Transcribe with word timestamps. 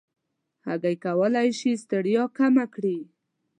هګۍ 0.67 0.95
کولی 1.05 1.49
شي 1.59 1.71
ستړیا 1.83 2.23
کمه 2.37 2.65
کړي. 2.75 2.97